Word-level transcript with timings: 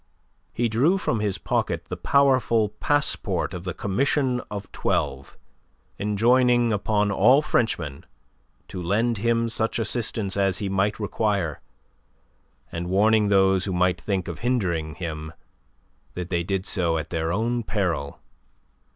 He 0.51 0.67
drew 0.67 0.97
from 0.97 1.19
his 1.19 1.37
pocket 1.37 1.85
the 1.85 1.95
powerful 1.95 2.69
passport 2.69 3.53
of 3.53 3.65
the 3.65 3.73
Commission 3.75 4.41
of 4.49 4.71
Twelve, 4.71 5.37
enjoining 5.99 6.73
upon 6.73 7.11
all 7.11 7.43
Frenchmen 7.43 8.05
to 8.67 8.81
lend 8.81 9.19
him 9.19 9.47
such 9.47 9.77
assistance 9.77 10.35
as 10.35 10.57
he 10.57 10.69
might 10.69 10.99
require, 10.99 11.61
and 12.71 12.89
warning 12.89 13.27
those 13.27 13.65
who 13.65 13.73
might 13.73 14.01
think 14.01 14.27
of 14.27 14.39
hindering 14.39 14.95
him 14.95 15.33
that 16.15 16.29
they 16.29 16.41
did 16.41 16.65
so 16.65 16.97
at 16.97 17.11
their 17.11 17.31
own 17.31 17.61
peril. 17.61 18.19